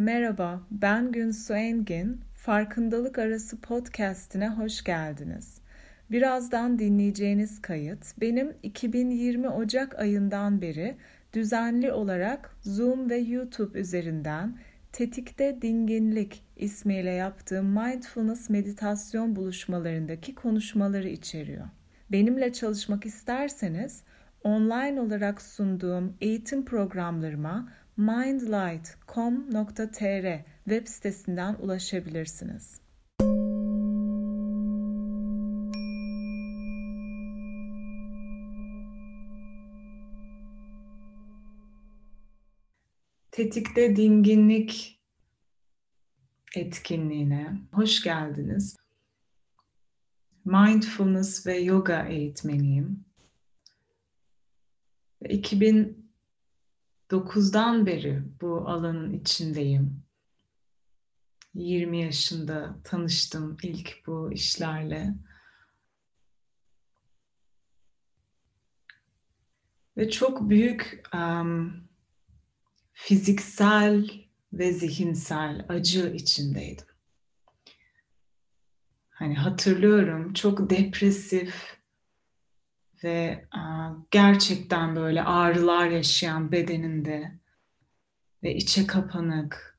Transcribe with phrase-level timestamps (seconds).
[0.00, 2.20] Merhaba, ben Günsu Engin.
[2.34, 5.60] Farkındalık Arası podcast'ine hoş geldiniz.
[6.10, 10.96] Birazdan dinleyeceğiniz kayıt benim 2020 Ocak ayından beri
[11.32, 14.58] düzenli olarak Zoom ve YouTube üzerinden
[14.92, 21.66] Tetikte Dinginlik ismiyle yaptığım mindfulness meditasyon buluşmalarındaki konuşmaları içeriyor.
[22.12, 24.02] Benimle çalışmak isterseniz
[24.44, 27.68] online olarak sunduğum eğitim programlarıma
[28.00, 32.80] mindlight.com.tr web sitesinden ulaşabilirsiniz.
[43.30, 45.00] Tetikte Dinginlik
[46.56, 48.76] etkinliğine hoş geldiniz.
[50.44, 53.04] Mindfulness ve yoga eğitmeniyim.
[57.10, 60.02] 2009'dan beri bu alanın içindeyim.
[61.54, 65.14] 20 yaşında tanıştım ilk bu işlerle.
[69.96, 71.88] Ve çok büyük um,
[72.92, 74.10] fiziksel
[74.52, 76.86] ve zihinsel acı içindeydim.
[79.10, 81.79] Hani hatırlıyorum çok depresif
[83.04, 83.46] ve
[84.10, 87.38] gerçekten böyle ağrılar yaşayan bedeninde
[88.42, 89.78] ve içe kapanık,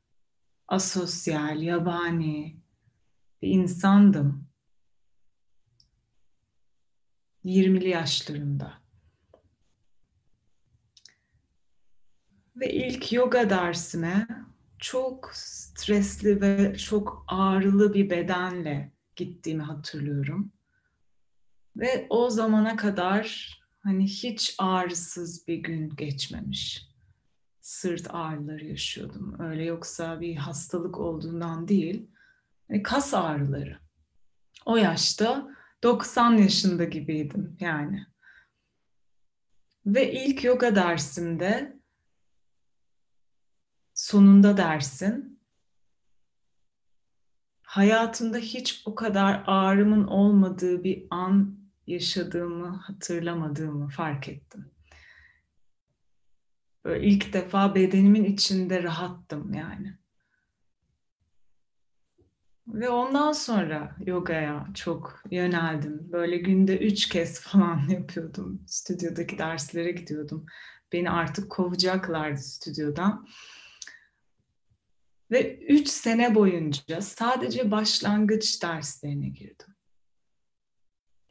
[0.68, 2.62] asosyal, yabani
[3.42, 4.48] bir insandım.
[7.46, 8.82] 20'li yaşlarımda.
[12.56, 14.28] Ve ilk yoga dersime
[14.80, 20.52] çok stresli ve çok ağrılı bir bedenle gittiğimi hatırlıyorum.
[21.76, 26.88] Ve o zamana kadar hani hiç ağrısız bir gün geçmemiş.
[27.60, 29.40] Sırt ağrıları yaşıyordum.
[29.40, 32.10] Öyle yoksa bir hastalık olduğundan değil.
[32.70, 33.80] Yani kas ağrıları.
[34.66, 35.48] O yaşta
[35.84, 38.06] 90 yaşında gibiydim yani.
[39.86, 41.80] Ve ilk yoga dersimde
[43.94, 45.42] sonunda dersin
[47.72, 51.61] hayatımda hiç o kadar ağrımın olmadığı bir an
[51.92, 54.72] yaşadığımı hatırlamadığımı fark ettim.
[56.86, 59.98] Böyle ilk defa bedenimin içinde rahattım yani.
[62.68, 66.12] Ve ondan sonra yogaya çok yöneldim.
[66.12, 68.64] Böyle günde üç kez falan yapıyordum.
[68.68, 70.46] Stüdyodaki derslere gidiyordum.
[70.94, 73.28] Beni artık kovacaklardı stüdyodan.
[75.32, 79.71] Ve üç sene boyunca sadece başlangıç derslerine girdim.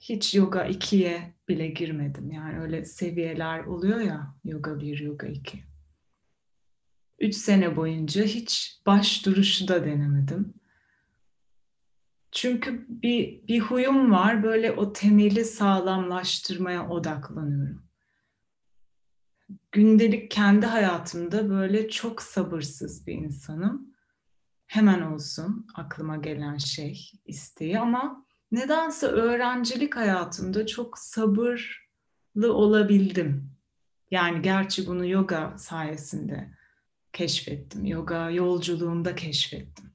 [0.01, 2.31] Hiç yoga 2'ye bile girmedim.
[2.31, 5.65] Yani öyle seviyeler oluyor ya yoga 1, yoga 2.
[7.19, 10.55] Üç sene boyunca hiç baş duruşu da denemedim.
[12.33, 17.83] Çünkü bir, bir huyum var böyle o temeli sağlamlaştırmaya odaklanıyorum.
[19.73, 23.95] Gündelik kendi hayatımda böyle çok sabırsız bir insanım
[24.67, 33.51] hemen olsun aklıma gelen şey isteği ama nedense öğrencilik hayatımda çok sabırlı olabildim.
[34.11, 36.51] Yani gerçi bunu yoga sayesinde
[37.13, 37.85] keşfettim.
[37.85, 39.91] Yoga yolculuğunda keşfettim.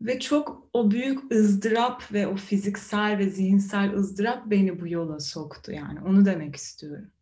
[0.00, 5.72] Ve çok o büyük ızdırap ve o fiziksel ve zihinsel ızdırap beni bu yola soktu
[5.72, 6.00] yani.
[6.00, 7.13] Onu demek istiyorum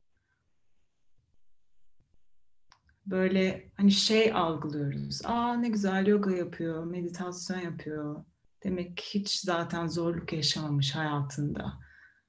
[3.07, 5.21] böyle hani şey algılıyoruz.
[5.25, 8.25] Aa ne güzel yoga yapıyor, meditasyon yapıyor.
[8.65, 11.73] Demek ki hiç zaten zorluk yaşamamış hayatında.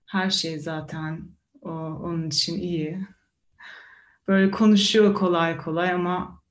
[0.06, 1.30] Her şey zaten
[1.62, 3.08] o, onun için iyi.
[4.28, 6.44] Böyle konuşuyor kolay kolay ama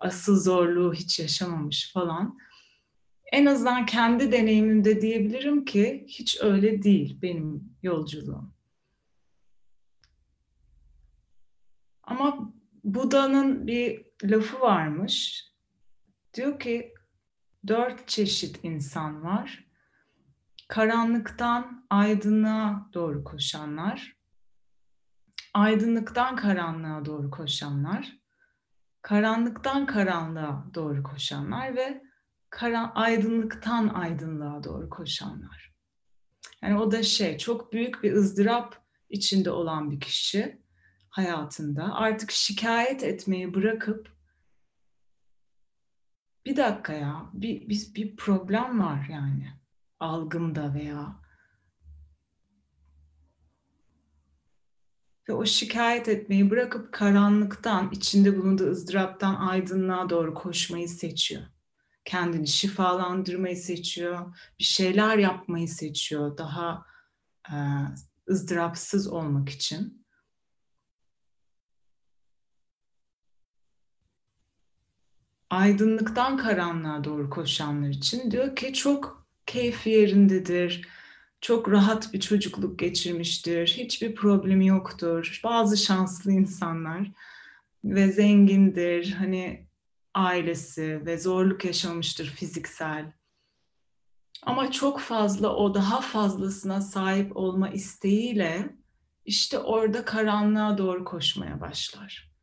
[0.00, 2.38] asıl zorluğu hiç yaşamamış falan.
[3.32, 8.54] En azından kendi deneyimimde diyebilirim ki hiç öyle değil benim yolculuğum.
[12.02, 12.52] Ama
[12.84, 15.44] Buda'nın bir lafı varmış.
[16.34, 16.94] Diyor ki
[17.66, 19.64] dört çeşit insan var.
[20.68, 24.16] Karanlıktan aydınlığa doğru koşanlar,
[25.54, 28.18] aydınlıktan karanlığa doğru koşanlar,
[29.02, 32.02] karanlıktan karanlığa doğru koşanlar ve
[32.50, 35.74] karan, aydınlıktan aydınlığa doğru koşanlar.
[36.62, 40.63] Yani o da şey çok büyük bir ızdırap içinde olan bir kişi
[41.14, 44.12] hayatında artık şikayet etmeyi bırakıp
[46.46, 49.52] bir dakika ya bir, bir, bir problem var yani
[50.00, 51.24] algımda veya
[55.28, 61.42] Ve o şikayet etmeyi bırakıp karanlıktan, içinde bulunduğu ızdıraptan aydınlığa doğru koşmayı seçiyor.
[62.04, 66.86] Kendini şifalandırmayı seçiyor, bir şeyler yapmayı seçiyor daha
[67.48, 67.56] e,
[68.30, 70.03] ızdırapsız olmak için.
[75.50, 80.88] Aydınlıktan karanlığa doğru koşanlar için diyor ki çok keyfi yerindedir,
[81.40, 85.40] çok rahat bir çocukluk geçirmiştir, hiçbir problemi yoktur.
[85.44, 87.10] Bazı şanslı insanlar
[87.84, 89.68] ve zengindir, hani
[90.14, 93.12] ailesi ve zorluk yaşamıştır fiziksel.
[94.42, 98.76] Ama çok fazla o daha fazlasına sahip olma isteğiyle
[99.24, 102.33] işte orada karanlığa doğru koşmaya başlar.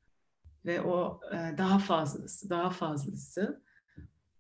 [0.66, 3.62] Ve o e, daha fazlası, daha fazlası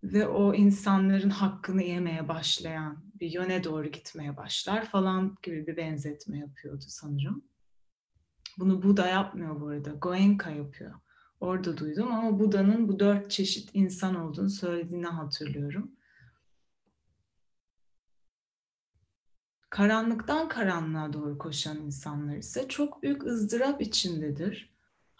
[0.03, 6.39] ve o insanların hakkını yemeye başlayan bir yöne doğru gitmeye başlar falan gibi bir benzetme
[6.39, 7.43] yapıyordu sanırım.
[8.57, 9.89] Bunu Buda yapmıyor bu arada.
[9.89, 10.93] Goenka yapıyor.
[11.39, 15.91] Orada duydum ama Buda'nın bu dört çeşit insan olduğunu söylediğini hatırlıyorum.
[19.69, 24.70] Karanlıktan karanlığa doğru koşan insanlar ise çok büyük ızdırap içindedir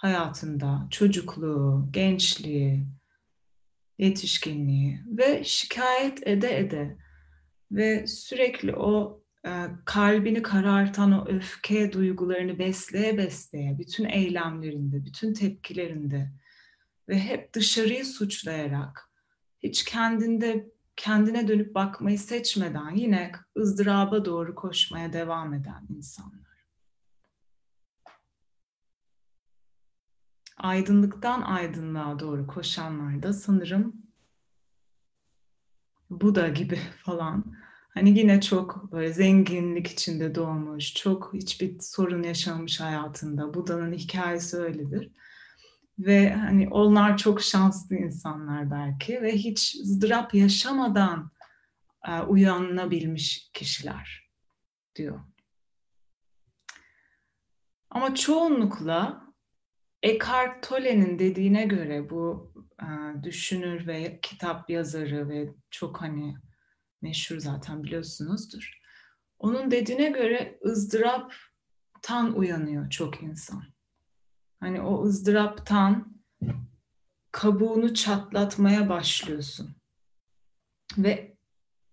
[0.01, 0.87] hayatında.
[0.91, 2.87] Çocukluğu, gençliği,
[3.97, 6.97] yetişkinliği ve şikayet ede ede
[7.71, 9.51] ve sürekli o e,
[9.85, 16.31] kalbini karartan o öfke duygularını besleye besleye bütün eylemlerinde, bütün tepkilerinde
[17.09, 19.11] ve hep dışarıyı suçlayarak
[19.63, 26.50] hiç kendinde kendine dönüp bakmayı seçmeden yine ızdıraba doğru koşmaya devam eden insanlar.
[30.61, 33.95] Aydınlıktan aydınlığa doğru koşanlar da sanırım
[36.09, 37.55] Buda gibi falan.
[37.93, 43.53] Hani yine çok böyle zenginlik içinde doğmuş, çok hiçbir sorun yaşamış hayatında.
[43.53, 45.11] Buda'nın hikayesi öyledir.
[45.99, 51.31] Ve hani onlar çok şanslı insanlar belki ve hiç ızdırap yaşamadan
[52.07, 54.29] e, uyanabilmiş kişiler
[54.95, 55.19] diyor.
[57.89, 59.30] Ama çoğunlukla
[60.03, 66.35] Eckhart Tolle'nin dediğine göre bu e, düşünür ve kitap yazarı ve çok hani
[67.01, 68.81] meşhur zaten biliyorsunuzdur.
[69.39, 73.63] Onun dediğine göre ızdıraptan uyanıyor çok insan.
[74.59, 76.21] Hani o ızdıraptan
[77.31, 79.75] kabuğunu çatlatmaya başlıyorsun.
[80.97, 81.37] Ve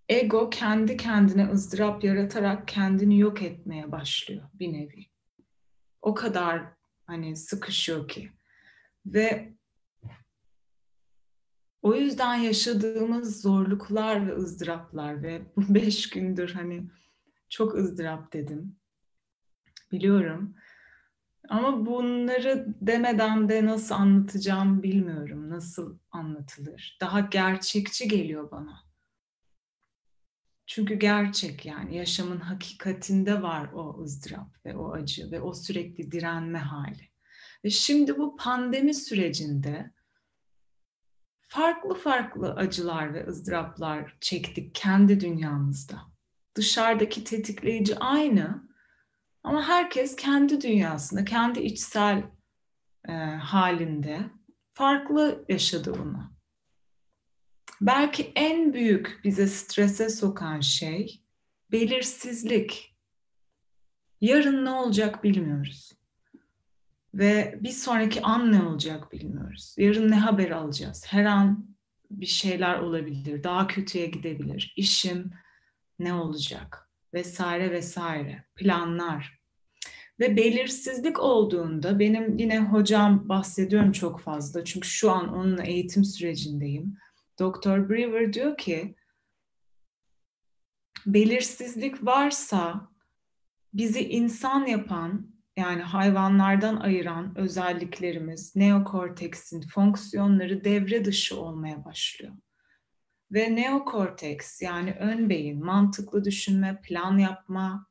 [0.09, 5.07] ego kendi kendine ızdırap yaratarak kendini yok etmeye başlıyor bir nevi.
[6.03, 6.78] O kadar
[7.09, 8.33] Hani sıkışıyor ki.
[9.07, 9.53] Ve
[11.83, 16.91] o yüzden yaşadığımız zorluklar ve ızdıraplar ve bu beş gündür hani
[17.49, 18.77] çok ızdırap dedim.
[19.93, 20.55] Biliyorum.
[21.49, 25.51] Ama bunları demeden de nasıl anlatacağım bilmiyorum.
[25.51, 26.99] Nasıl anlatılır?
[27.01, 28.88] Daha gerçekçi geliyor bana.
[30.69, 36.59] Çünkü gerçek yani yaşamın hakikatinde var o ızdırap ve o acı ve o sürekli direnme
[36.59, 37.09] hali.
[37.65, 39.91] Ve şimdi bu pandemi sürecinde
[41.49, 45.99] farklı farklı acılar ve ızdıraplar çektik kendi dünyamızda.
[46.55, 48.69] Dışarıdaki tetikleyici aynı
[49.43, 52.23] ama herkes kendi dünyasında, kendi içsel
[53.09, 54.31] e, halinde
[54.73, 56.38] farklı yaşadı bunu.
[57.81, 61.23] Belki en büyük bize strese sokan şey
[61.73, 62.97] belirsizlik.
[64.21, 65.93] Yarın ne olacak bilmiyoruz.
[67.15, 69.75] Ve bir sonraki an ne olacak bilmiyoruz.
[69.79, 71.05] Yarın ne haber alacağız?
[71.07, 71.69] Her an
[72.11, 74.75] bir şeyler olabilir, daha kötüye gidebilir.
[74.77, 75.31] İşim
[75.99, 76.91] ne olacak?
[77.15, 78.45] Vesaire vesaire.
[78.57, 79.39] Planlar.
[80.21, 84.65] Ve belirsizlik olduğunda benim yine hocam bahsediyorum çok fazla.
[84.65, 86.97] Çünkü şu an onunla eğitim sürecindeyim
[87.39, 88.97] Doktor Brewer diyor ki
[91.07, 92.91] belirsizlik varsa
[93.75, 102.33] bizi insan yapan yani hayvanlardan ayıran özelliklerimiz neokorteksin fonksiyonları devre dışı olmaya başlıyor.
[103.33, 107.87] Ve neokorteks yani ön beyin mantıklı düşünme, plan yapma,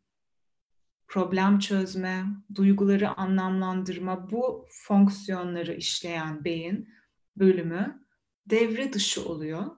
[1.08, 2.26] problem çözme,
[2.56, 6.90] duyguları anlamlandırma bu fonksiyonları işleyen beyin
[7.38, 8.07] bölümü
[8.50, 9.78] devre dışı oluyor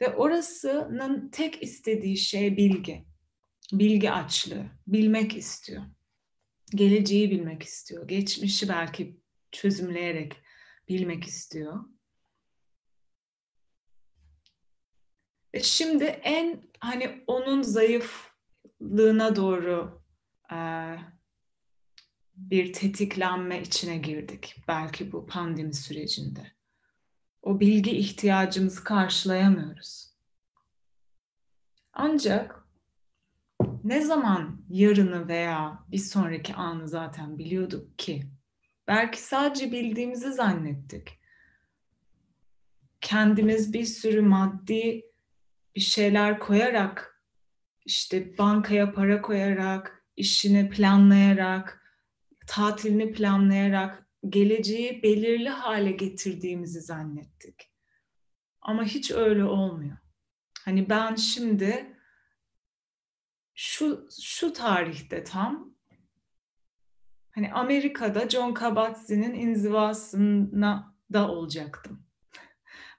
[0.00, 3.04] ve orasının tek istediği şey bilgi.
[3.72, 5.82] Bilgi açlığı, bilmek istiyor.
[6.70, 8.08] Geleceği bilmek istiyor.
[8.08, 9.20] Geçmişi belki
[9.52, 10.36] çözümleyerek
[10.88, 11.84] bilmek istiyor.
[15.54, 20.02] Ve şimdi en hani onun zayıflığına doğru
[20.52, 20.58] e,
[22.34, 24.56] bir tetiklenme içine girdik.
[24.68, 26.59] Belki bu pandemi sürecinde.
[27.42, 30.10] O bilgi ihtiyacımızı karşılayamıyoruz.
[31.92, 32.64] Ancak
[33.84, 38.26] ne zaman yarını veya bir sonraki anı zaten biliyorduk ki?
[38.88, 41.20] Belki sadece bildiğimizi zannettik.
[43.00, 45.10] Kendimiz bir sürü maddi
[45.76, 47.22] bir şeyler koyarak,
[47.84, 51.82] işte bankaya para koyarak, işini planlayarak,
[52.46, 57.72] tatilini planlayarak geleceği belirli hale getirdiğimizi zannettik.
[58.62, 59.96] Ama hiç öyle olmuyor.
[60.64, 61.96] Hani ben şimdi
[63.54, 65.74] şu şu tarihte tam
[67.30, 72.06] hani Amerika'da John Kabat-Zinn'in inzivasına da olacaktım.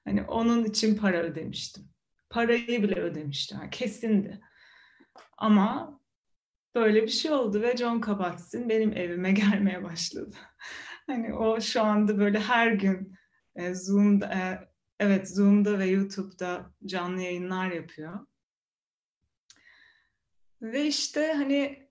[0.05, 1.89] Hani onun için para ödemiştim.
[2.29, 3.57] Parayı bile ödemiştim.
[3.61, 4.41] Yani kesindi.
[5.37, 5.99] Ama
[6.75, 10.37] böyle bir şey oldu ve John Kabat-Zinn benim evime gelmeye başladı.
[11.11, 13.15] Hani o şu anda böyle her gün
[13.55, 18.27] e, Zoom'da e, evet Zoom'da ve YouTube'da canlı yayınlar yapıyor.
[20.61, 21.89] Ve işte hani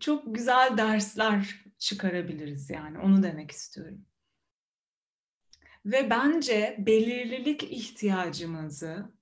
[0.00, 4.06] çok güzel dersler çıkarabiliriz yani onu demek istiyorum.
[5.84, 9.12] Ve bence belirlilik ihtiyacımızı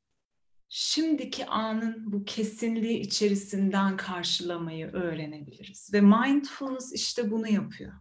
[0.68, 5.92] şimdiki anın bu kesinliği içerisinden karşılamayı öğrenebiliriz.
[5.92, 7.92] Ve mindfulness işte bunu yapıyor.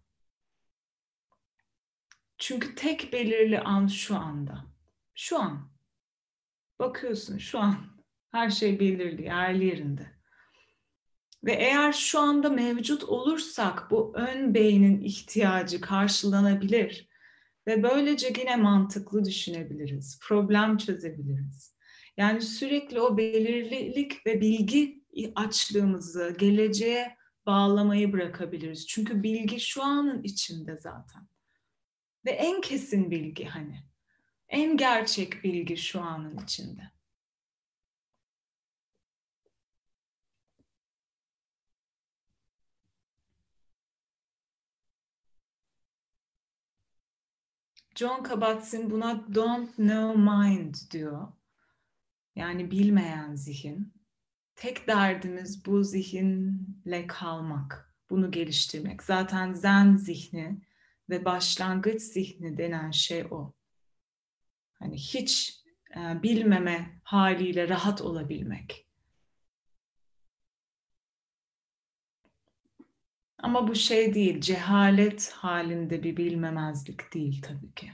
[2.38, 4.66] Çünkü tek belirli an şu anda.
[5.16, 5.72] Şu an.
[6.80, 7.76] Bakıyorsun şu an.
[8.32, 10.16] Her şey belirli, yerli yerinde.
[11.44, 17.10] Ve eğer şu anda mevcut olursak bu ön beynin ihtiyacı karşılanabilir
[17.68, 21.76] ve böylece yine mantıklı düşünebiliriz, problem çözebiliriz.
[22.18, 25.04] Yani sürekli o belirlilik ve bilgi
[25.36, 28.88] açlığımızı geleceğe bağlamayı bırakabiliriz.
[28.88, 31.28] Çünkü bilgi şu anın içinde zaten.
[32.26, 33.84] Ve en kesin bilgi hani.
[34.48, 36.92] En gerçek bilgi şu anın içinde.
[47.96, 51.28] John Kabat-Zinn buna don't know mind diyor.
[52.36, 53.94] Yani bilmeyen zihin.
[54.56, 59.04] Tek derdimiz bu zihinle kalmak, bunu geliştirmek.
[59.04, 60.62] Zaten zen zihni
[61.10, 63.54] ve başlangıç zihni denen şey o.
[64.74, 65.64] Hani hiç
[65.96, 68.86] e, bilmeme haliyle rahat olabilmek.
[73.38, 77.92] Ama bu şey değil, cehalet halinde bir bilmemezlik değil tabii ki.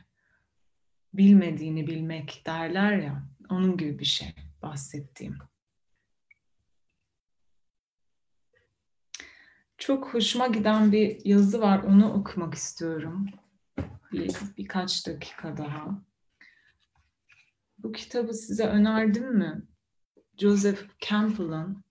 [1.13, 5.37] Bilmediğini bilmek derler ya, onun gibi bir şey bahsettiğim.
[9.81, 13.29] Çok hoşuma giden bir yazı var, onu okumak istiyorum.
[14.11, 16.01] Bir, birkaç dakika daha.
[17.77, 19.61] Bu kitabı size önerdim mi?
[20.37, 21.83] Joseph Campbell'ın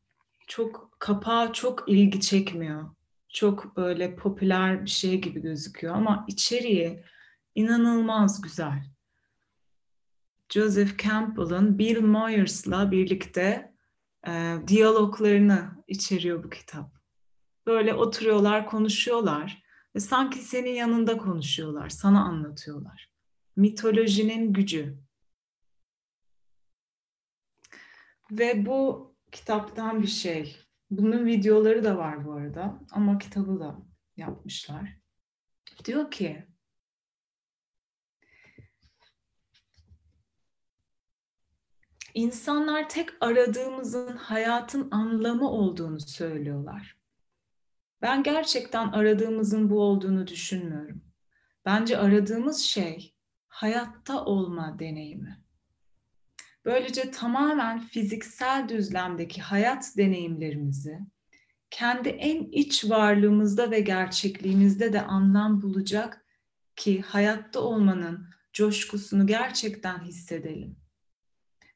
[0.47, 2.90] çok kapağı çok ilgi çekmiyor.
[3.28, 7.04] Çok böyle popüler bir şey gibi gözüküyor ama içeriği
[7.54, 8.82] inanılmaz güzel.
[10.49, 13.75] Joseph Campbell'ın Bill Moyers'la birlikte
[14.26, 17.00] e, diyaloglarını içeriyor bu kitap.
[17.71, 19.62] Böyle oturuyorlar, konuşuyorlar
[19.95, 23.12] ve sanki senin yanında konuşuyorlar, sana anlatıyorlar.
[23.57, 24.99] Mitolojinin gücü.
[28.31, 30.57] Ve bu kitaptan bir şey.
[30.91, 33.79] Bunun videoları da var bu arada ama kitabı da
[34.17, 34.97] yapmışlar.
[35.85, 36.47] Diyor ki
[42.15, 47.00] İnsanlar tek aradığımızın hayatın anlamı olduğunu söylüyorlar.
[48.02, 51.04] Ben gerçekten aradığımızın bu olduğunu düşünmüyorum.
[51.64, 53.14] Bence aradığımız şey
[53.49, 55.40] hayatta olma deneyimi.
[56.64, 60.99] Böylece tamamen fiziksel düzlemdeki hayat deneyimlerimizi
[61.71, 66.25] kendi en iç varlığımızda ve gerçekliğimizde de anlam bulacak
[66.76, 70.76] ki hayatta olmanın coşkusunu gerçekten hissedelim.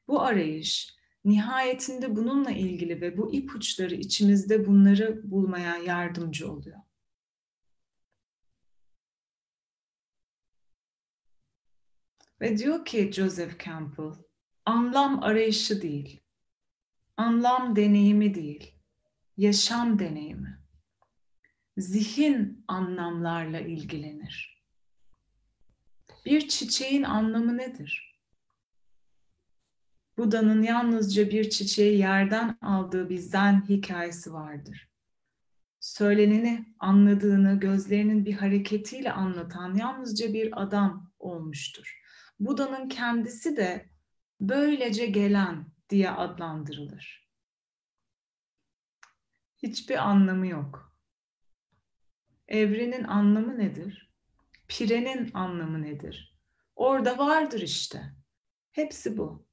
[0.07, 0.94] Bu arayış
[1.25, 6.79] nihayetinde bununla ilgili ve bu ipuçları içimizde bunları bulmaya yardımcı oluyor.
[12.41, 14.13] Ve diyor ki Joseph Campbell,
[14.65, 16.21] anlam arayışı değil,
[17.17, 18.75] anlam deneyimi değil,
[19.37, 20.65] yaşam deneyimi.
[21.77, 24.63] Zihin anlamlarla ilgilenir.
[26.25, 28.14] Bir çiçeğin anlamı nedir?
[30.17, 34.89] Buda'nın yalnızca bir çiçeği yerden aldığı bir zen hikayesi vardır.
[35.79, 42.01] söyleneni anladığını gözlerinin bir hareketiyle anlatan yalnızca bir adam olmuştur.
[42.39, 43.89] Buda'nın kendisi de
[44.41, 47.29] böylece gelen diye adlandırılır.
[49.57, 50.95] Hiçbir anlamı yok.
[52.47, 54.13] Evrenin anlamı nedir?
[54.67, 56.37] Pirenin anlamı nedir?
[56.75, 58.15] Orada vardır işte.
[58.71, 59.47] Hepsi bu.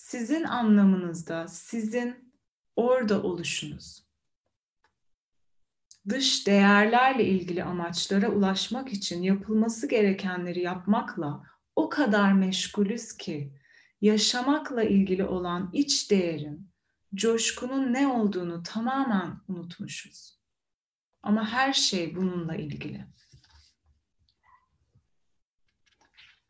[0.00, 2.32] Sizin anlamınızda, sizin
[2.76, 4.04] orada oluşunuz.
[6.08, 11.42] Dış değerlerle ilgili amaçlara ulaşmak için yapılması gerekenleri yapmakla
[11.76, 13.52] o kadar meşgulüz ki
[14.00, 16.70] yaşamakla ilgili olan iç değerin,
[17.14, 20.38] coşkunun ne olduğunu tamamen unutmuşuz.
[21.22, 23.06] Ama her şey bununla ilgili.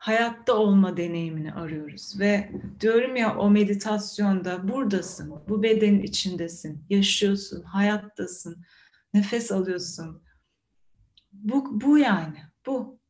[0.01, 8.65] Hayatta olma deneyimini arıyoruz ve diyorum ya o meditasyonda buradasın, bu bedenin içindesin, yaşıyorsun, hayattasın,
[9.15, 10.23] nefes alıyorsun.
[11.33, 13.01] Bu, bu yani, bu.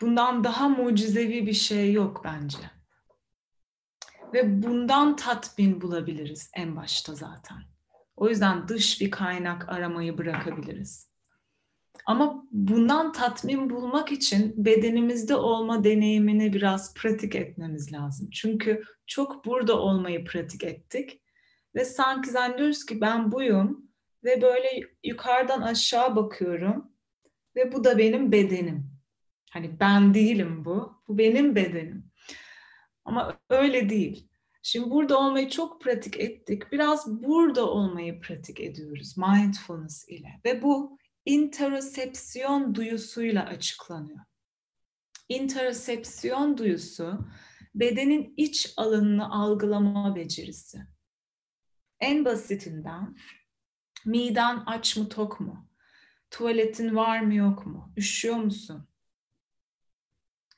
[0.00, 2.58] Bundan daha mucizevi bir şey yok bence.
[4.34, 7.58] Ve bundan tatmin bulabiliriz en başta zaten.
[8.16, 11.07] O yüzden dış bir kaynak aramayı bırakabiliriz.
[12.06, 18.30] Ama bundan tatmin bulmak için bedenimizde olma deneyimini biraz pratik etmemiz lazım.
[18.30, 21.22] Çünkü çok burada olmayı pratik ettik
[21.74, 23.90] ve sanki zannediyoruz ki ben buyum
[24.24, 24.68] ve böyle
[25.04, 26.92] yukarıdan aşağı bakıyorum
[27.56, 28.90] ve bu da benim bedenim.
[29.50, 32.10] Hani ben değilim bu, bu benim bedenim.
[33.04, 34.28] Ama öyle değil.
[34.62, 36.72] Şimdi burada olmayı çok pratik ettik.
[36.72, 40.40] Biraz burada olmayı pratik ediyoruz mindfulness ile.
[40.44, 44.20] Ve bu interosepsiyon duyusuyla açıklanıyor.
[45.28, 47.28] Interosepsiyon duyusu
[47.74, 50.86] bedenin iç alanını algılama becerisi.
[52.00, 53.16] En basitinden
[54.04, 55.68] miden aç mı tok mu?
[56.30, 57.92] Tuvaletin var mı yok mu?
[57.96, 58.88] Üşüyor musun?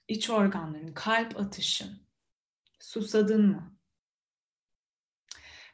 [0.09, 2.07] İç organların, kalp atışın.
[2.81, 3.77] Susadın mı?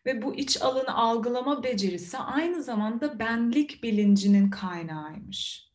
[0.07, 5.71] Ve bu iç alanı algılama becerisi aynı zamanda benlik bilincinin kaynağıymış.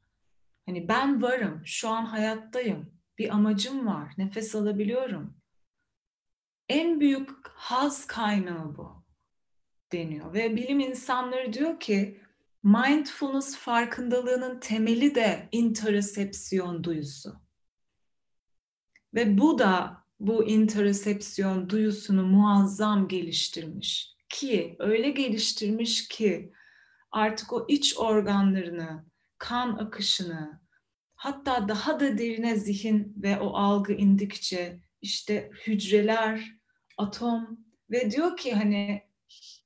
[0.66, 5.38] Hani ben varım, şu an hayattayım, bir amacım var, nefes alabiliyorum.
[6.70, 9.04] En büyük haz kaynağı bu
[9.92, 10.34] deniyor.
[10.34, 12.22] Ve bilim insanları diyor ki
[12.64, 17.36] mindfulness farkındalığının temeli de intersepsiyon duyusu.
[19.14, 26.54] Ve bu da bu intersepsiyon duyusunu muazzam geliştirmiş ki öyle geliştirmiş ki
[27.12, 29.06] artık o iç organlarını,
[29.38, 30.62] kan akışını,
[31.16, 36.52] hatta daha da derine zihin ve o algı indikçe işte hücreler,
[36.98, 39.04] atom ve diyor ki hani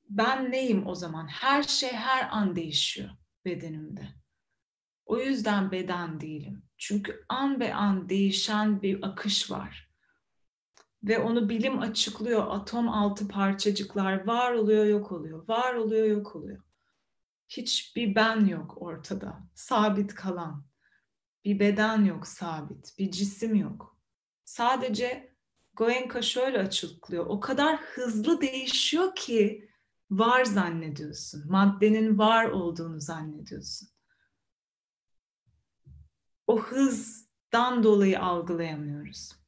[0.10, 1.28] ben neyim o zaman?
[1.28, 3.10] Her şey her an değişiyor
[3.46, 4.08] bedenimde.
[5.06, 6.64] O yüzden beden değilim.
[6.78, 9.85] Çünkü an be an değişen bir akış var
[11.06, 12.48] ve onu bilim açıklıyor.
[12.50, 15.48] Atom altı parçacıklar var oluyor, yok oluyor.
[15.48, 16.64] Var oluyor, yok oluyor.
[17.50, 19.40] Hiçbir ben yok ortada.
[19.56, 20.66] Sabit kalan.
[21.46, 23.00] Bir beden yok sabit.
[23.00, 23.98] Bir cisim yok.
[24.46, 25.36] Sadece
[25.74, 27.26] Goenka şöyle açıklıyor.
[27.26, 29.70] O kadar hızlı değişiyor ki
[30.12, 31.52] var zannediyorsun.
[31.52, 33.90] Maddenin var olduğunu zannediyorsun.
[36.48, 39.45] O hızdan dolayı algılayamıyoruz.